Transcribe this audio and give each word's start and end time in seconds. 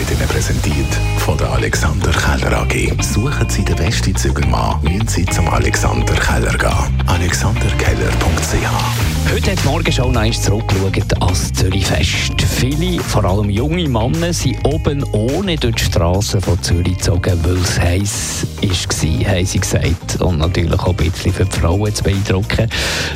wird 0.00 0.18
Ihnen 0.18 0.28
präsentiert 0.28 0.98
von 1.18 1.36
der 1.36 1.50
Alexander 1.50 2.10
Keller 2.10 2.62
AG. 2.62 3.02
Suchen 3.02 3.48
Sie 3.50 3.62
den 3.62 3.76
besten 3.76 4.16
Zügelmann, 4.16 4.80
müssen 4.82 5.06
Sie 5.06 5.26
zum 5.26 5.46
Alexander 5.48 6.14
Keller 6.14 6.56
gehen. 6.56 7.02
alexanderkeller.ch 7.06 9.30
Heute 9.30 9.50
hat 9.50 9.62
die 9.62 9.68
Morgenschau 9.68 10.10
noch 10.10 10.22
einmal 10.22 10.40
zurückgeschaut 10.40 11.22
als 11.22 11.52
Zürichfest. 11.52 12.40
Viele, 12.40 13.02
vor 13.02 13.24
allem 13.24 13.50
junge 13.50 13.86
Männer, 13.88 14.32
sind 14.32 14.56
oben 14.64 15.04
ohne 15.12 15.56
durch 15.56 15.76
die 15.76 15.84
Straßen 15.84 16.40
von 16.40 16.62
Zürich 16.62 16.96
gezogen, 16.96 17.38
weil 17.42 17.58
es 17.58 17.78
heiß 17.78 18.46
war, 18.62 19.34
haben 19.34 19.46
sie 19.46 19.60
gesagt. 19.60 20.20
Und 20.20 20.38
natürlich 20.38 20.72
auch 20.72 20.88
ein 20.88 20.96
bisschen 20.96 21.32
für 21.32 21.44
die 21.44 21.58
Frauen 21.58 21.94
zu 21.94 22.02
beeindrucken. 22.02 22.68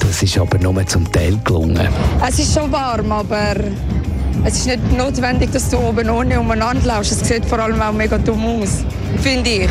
Das 0.00 0.22
ist 0.22 0.36
aber 0.36 0.58
nur 0.58 0.86
zum 0.86 1.10
Teil 1.10 1.38
gelungen. 1.42 1.88
Es 2.26 2.38
ist 2.38 2.54
schon 2.54 2.70
warm, 2.70 3.12
aber 3.12 3.54
es 4.44 4.58
ist 4.58 4.66
nicht 4.66 4.96
notwendig, 4.96 5.50
dass 5.52 5.68
du 5.70 5.78
oben 5.78 6.08
ohne 6.10 6.38
umeinander 6.38 6.86
laufst. 6.86 7.12
Es 7.12 7.26
sieht 7.26 7.44
vor 7.44 7.58
allem 7.58 7.80
auch 7.80 7.92
mega 7.92 8.18
dumm 8.18 8.44
aus, 8.46 8.84
finde 9.22 9.50
ich. 9.50 9.70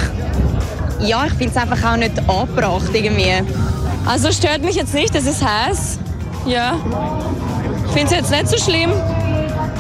Ja, 1.00 1.26
ich 1.26 1.34
finde 1.34 1.52
es 1.52 1.58
einfach 1.58 1.92
auch 1.92 1.98
nicht 1.98 2.18
angebracht 2.28 2.90
irgendwie. 2.94 3.34
Also 4.06 4.32
stört 4.32 4.64
mich 4.64 4.76
jetzt 4.76 4.94
nicht, 4.94 5.14
es 5.16 5.26
ist 5.26 5.44
heiß. 5.44 6.00
Ja. 6.46 6.78
Ich 7.88 7.92
finde 7.92 8.06
es 8.06 8.12
jetzt 8.12 8.32
nicht 8.32 8.50
so 8.50 8.58
schlimm. 8.58 8.92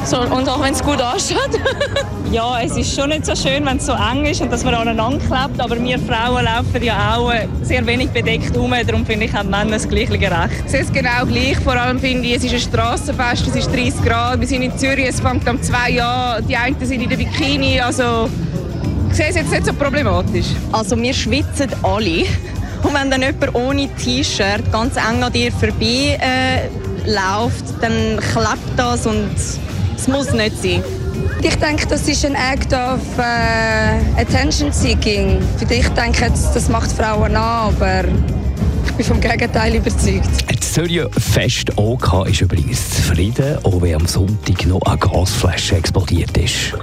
So, 0.05 0.19
und 0.19 0.47
auch 0.47 0.61
wenn 0.61 0.71
es 0.71 0.83
gut 0.83 1.01
ausschaut. 1.01 1.49
ja, 2.31 2.61
es 2.61 2.77
ist 2.77 2.93
schon 2.95 3.09
nicht 3.09 3.25
so 3.25 3.35
schön, 3.35 3.65
wenn 3.65 3.77
es 3.77 3.87
so 3.87 3.93
eng 3.93 4.23
ist 4.25 4.39
und 4.39 4.51
dass 4.51 4.63
man 4.63 4.75
aneinander 4.75 5.17
klebt. 5.17 5.59
Aber 5.59 5.81
wir 5.83 5.97
Frauen 5.97 6.45
laufen 6.45 6.83
ja 6.83 7.15
auch 7.15 7.33
sehr 7.63 7.83
wenig 7.87 8.11
bedeckt 8.11 8.55
um. 8.55 8.71
Darum 8.85 9.03
finde 9.03 9.25
ich, 9.25 9.33
haben 9.33 9.49
Männer 9.49 9.71
das 9.71 9.89
gleiche 9.89 10.19
sehe 10.67 10.81
es 10.81 10.93
genau 10.93 11.25
gleich. 11.25 11.57
Vor 11.57 11.73
allem 11.73 11.99
finde 11.99 12.27
ich, 12.27 12.35
es 12.35 12.43
ist 12.43 12.53
ein 12.53 12.59
Strassenfest, 12.59 13.47
es 13.47 13.55
ist 13.55 13.73
30 13.73 14.03
Grad. 14.03 14.39
Wir 14.39 14.47
sind 14.47 14.61
in 14.61 14.77
Zürich, 14.77 15.07
es 15.07 15.19
fängt 15.19 15.49
um 15.49 15.59
zwei 15.63 15.99
an. 15.99 16.45
Die 16.47 16.55
einen 16.55 16.85
sind 16.85 17.01
in 17.01 17.09
der 17.09 17.17
Bikini. 17.17 17.79
Also, 17.79 18.29
ich 19.09 19.15
sehe 19.15 19.29
es 19.29 19.35
jetzt 19.37 19.49
nicht 19.49 19.65
so 19.65 19.73
problematisch. 19.73 20.47
Also 20.71 21.01
wir 21.01 21.15
schwitzen 21.15 21.71
alle. 21.81 22.25
Und 22.83 22.93
wenn 22.93 23.09
dann 23.09 23.23
jemand 23.23 23.55
ohne 23.55 23.89
T-Shirt 23.95 24.71
ganz 24.71 24.97
eng 24.97 25.23
an 25.23 25.33
dir 25.33 25.51
vorbei 25.51 26.19
äh, 26.21 26.67
läuft, 27.09 27.81
dann 27.81 28.19
klebt 28.19 28.77
das 28.77 29.07
und 29.07 29.31
es 29.95 30.07
muss 30.07 30.31
nicht 30.33 30.61
sein. 30.61 30.83
Ich 31.41 31.55
denke, 31.55 31.85
das 31.87 32.07
ist 32.07 32.25
ein 32.25 32.35
Act 32.35 32.73
of 32.73 32.99
äh, 33.17 34.19
Attention 34.19 34.71
Seeking. 34.71 35.39
Für 35.57 35.65
dich 35.65 35.87
denke 35.89 36.25
ich, 36.25 36.31
das 36.53 36.69
macht 36.69 36.91
Frauen 36.91 37.35
an, 37.35 37.73
aber 37.75 38.03
ich 38.85 38.91
bin 38.93 39.05
vom 39.05 39.21
Gegenteil 39.21 39.75
überzeugt. 39.75 40.29
Das 40.47 40.73
Zürich 40.73 41.01
Fest 41.17 41.71
OK 41.77 42.27
ist 42.27 42.41
übrigens 42.41 42.89
zufrieden, 42.89 43.57
auch 43.63 43.81
wenn 43.81 43.95
am 43.95 44.05
Sonntag 44.07 44.65
noch 44.65 44.81
eine 44.81 44.97
Gasflasche 44.97 45.75
explodiert 45.75 46.37
ist. 46.37 46.73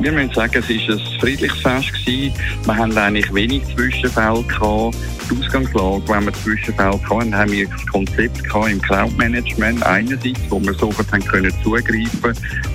Wir 0.00 0.12
müssen 0.12 0.32
sagen, 0.32 0.52
es 0.54 0.68
war 0.68 0.94
ein 0.94 1.20
friedliches 1.20 1.58
Fest. 1.60 1.92
Gewesen. 1.92 2.32
Wir 2.64 2.76
hatten 2.76 2.96
eigentlich 2.96 3.34
wenig 3.34 3.62
Zwischenfälle. 3.74 4.44
Gehabt. 4.44 4.96
Die 5.28 5.38
Ausgangslage, 5.44 6.02
wenn 6.08 6.24
wir 6.24 6.32
Zwischenfälle 6.32 7.00
hatten, 7.10 7.34
haben 7.34 7.52
wir 7.52 7.68
das 7.68 7.86
Konzept 7.86 8.44
gehabt 8.44 8.70
im 8.70 8.80
Cloud-Management 8.80 9.82
einerseits, 9.84 10.40
wo 10.48 10.60
wir 10.60 10.72
sofort 10.74 11.10
haben 11.12 11.24
können 11.24 11.52
zugreifen 11.62 12.32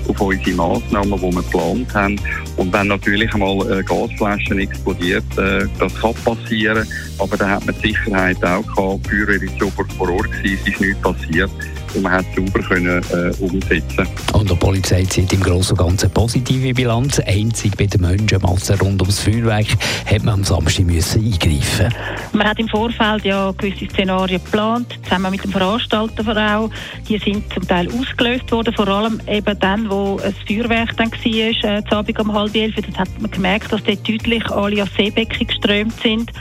auf 0.08 0.22
unsere 0.22 0.56
Massnahmen, 0.56 1.16
die 1.16 1.22
wir 1.22 1.42
geplant 1.42 1.94
haben. 1.94 2.20
Und 2.58 2.74
wenn 2.74 2.88
natürlich 2.88 3.34
einmal 3.34 3.84
Gasflaschen 3.84 4.60
explodiert, 4.60 5.24
äh, 5.38 5.66
das 5.80 5.96
kann 5.96 6.14
passieren, 6.26 6.86
aber 7.18 7.38
da 7.38 7.50
hat 7.52 7.66
man 7.66 7.76
die 7.82 7.88
Sicherheit 7.88 8.44
auch 8.44 8.62
gehabt. 8.76 9.06
Die 9.06 9.10
Feuerwehr 9.10 9.42
ist 9.42 9.60
sofort 9.60 9.92
vor 9.94 10.10
Ort 10.12 10.32
gewesen, 10.32 10.60
es 10.62 10.74
ist 10.74 10.82
nichts 10.82 11.02
passiert 11.02 11.52
und 11.96 12.04
man 12.04 12.12
hat 12.12 12.26
es 12.30 12.36
sauber 12.36 12.60
können, 12.68 13.04
äh, 13.12 13.44
umsetzen. 13.44 14.08
Und 14.34 14.50
die 14.50 14.56
Polizei 14.56 15.04
zieht 15.06 15.32
im 15.34 15.42
Großen 15.42 15.78
und 15.78 15.86
Ganzen 15.86 16.12
positive 16.12 16.74
Bilanz. 16.74 17.20
Einzig 17.20 17.78
bei 17.78 17.86
den 17.86 18.02
Menschenmassen 18.02 18.78
rund 18.80 19.02
ums 19.02 19.20
Feuerwerk 19.20 19.68
hat 20.06 20.24
man 20.24 20.36
am 20.36 20.44
Samstag 20.44 20.86
müssen 20.86 21.26
eingreifen. 21.26 21.94
Man 22.34 22.48
hat 22.48 22.60
im 22.60 22.68
Vorfeld 22.68 23.26
ja 23.26 23.52
gewisse 23.58 23.86
Szenarien 23.86 24.44
geplant, 24.44 25.00
zusammen 25.04 25.32
mit 25.32 25.44
dem 25.44 25.52
Veranstalter 25.52 26.58
auch. 26.58 26.70
Die 27.08 27.18
sind 27.18 27.52
zum 27.54 27.68
Teil 27.68 27.88
ausgelöst 27.90 28.52
worden, 28.52 28.74
vor 28.74 28.88
allem 28.88 29.20
eben 29.28 29.60
dann, 29.60 29.90
wo 29.90 30.20
ein 30.24 30.36
Feuerwerk 30.48 30.96
dann 30.98 31.12
war, 31.12 31.78
äh, 31.78 31.84
Abend 31.94 32.20
um 32.20 32.34
halb 32.34 32.56
elf. 32.56 32.76
Das 32.76 32.98
hat 32.98 33.10
man 33.20 33.32
gemerkt, 33.32 33.72
dass 33.72 33.84
dort 33.84 34.08
deutlich 34.08 34.50
alle 34.50 34.82
an 34.82 34.90
Seebecken 34.98 35.48
geströmt 35.48 35.94
sind. 36.02 36.32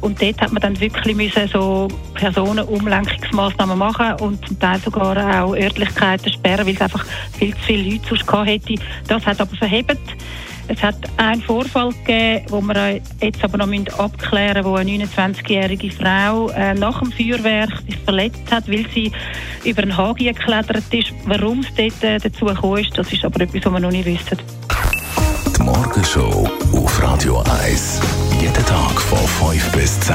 Und 0.00 0.20
dort 0.20 0.40
hat 0.40 0.52
man 0.52 0.60
dann 0.60 0.78
wirklich 0.78 1.16
müssen 1.16 1.48
so 1.48 1.88
Personenumlenkungsmaßnahmen 2.14 3.78
machen 3.78 4.12
und 4.20 4.46
zum 4.46 4.58
Teil 4.58 4.78
sogar 4.80 4.95
auch 5.02 5.54
Örtlichkeiten 5.54 6.32
sperren, 6.32 6.66
weil 6.66 6.74
es 6.74 6.80
einfach 6.80 7.04
viel 7.38 7.54
zu 7.54 7.62
viele 7.62 7.90
Leute 7.90 8.08
sonst 8.08 8.26
gehabt 8.26 8.48
hätte. 8.48 8.74
Das 9.08 9.26
hat 9.26 9.40
aber 9.40 9.56
verhebt. 9.56 9.98
Es 10.68 10.82
hat 10.82 10.96
einen 11.16 11.42
Vorfall 11.42 11.90
gegeben, 11.90 12.44
wo 12.48 12.60
wir 12.60 13.00
jetzt 13.20 13.44
aber 13.44 13.58
noch 13.58 13.98
abklären 13.98 14.64
müssen, 14.64 14.64
wo 14.64 14.74
eine 14.74 14.90
29-jährige 14.90 15.90
Frau 15.92 16.48
äh, 16.50 16.74
nach 16.74 16.98
dem 16.98 17.12
Feuerwerk 17.12 17.70
sich 17.86 17.96
verletzt 17.98 18.50
hat, 18.50 18.68
weil 18.68 18.84
sie 18.92 19.12
über 19.64 19.82
einen 19.82 19.96
Hagi 19.96 20.24
geklettert 20.24 20.92
ist. 20.92 21.12
Warum 21.24 21.60
es 21.60 21.68
dort 21.76 22.02
äh, 22.02 22.18
dazu 22.18 22.46
gekommen 22.46 22.78
ist, 22.78 22.98
das 22.98 23.12
ist 23.12 23.24
aber 23.24 23.42
etwas, 23.42 23.64
was 23.64 23.72
wir 23.72 23.80
noch 23.80 23.92
nicht 23.92 24.06
wissen. 24.06 24.38
Die 25.56 25.62
Morgenshow 25.62 26.48
auf 26.72 27.02
Radio 27.02 27.44
1. 27.62 28.00
Jeden 28.40 28.66
Tag 28.66 29.00
von 29.00 29.52
5 29.52 29.72
bis 29.72 30.00
10. 30.00 30.14